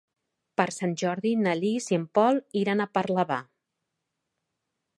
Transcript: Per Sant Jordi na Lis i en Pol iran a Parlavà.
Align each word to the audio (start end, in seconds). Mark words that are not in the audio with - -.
Per 0.59 0.65
Sant 0.75 0.95
Jordi 1.01 1.33
na 1.41 1.53
Lis 1.59 1.89
i 1.93 1.97
en 1.99 2.07
Pol 2.19 2.41
iran 2.63 2.81
a 2.81 2.89
Parlavà. 2.99 3.41